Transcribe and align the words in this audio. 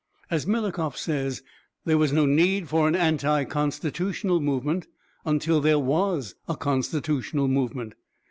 As 0.31 0.47
Milukov 0.47 0.97
says, 0.97 1.43
there 1.85 1.99
was 1.99 2.11
no 2.11 2.25
need 2.25 2.67
for 2.67 2.87
an 2.87 2.95
anti 2.95 3.43
constitutional 3.43 4.39
movement 4.39 4.87
until 5.25 5.61
there 5.61 5.77
was 5.77 6.33
a 6.47 6.55
constitutional 6.57 7.47
movement. 7.47 7.93